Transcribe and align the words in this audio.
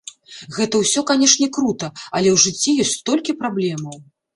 Гэта 0.55 0.79
ўсё, 0.83 1.03
канешне, 1.11 1.51
крута, 1.59 1.93
але 2.15 2.29
ў 2.35 2.49
жыцці 2.49 2.77
ёсць 2.87 2.99
столькі 3.01 3.41
праблемаў! 3.45 4.07